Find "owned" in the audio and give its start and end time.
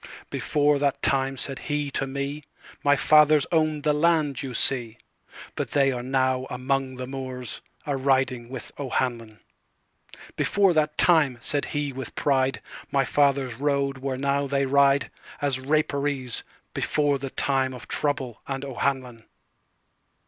3.51-3.83